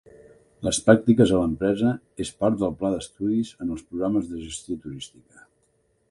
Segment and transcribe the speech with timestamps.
[0.67, 1.91] Les pràctiques a l'empresa
[2.25, 5.45] és part del pla d'estudis en els programes de gestió turística.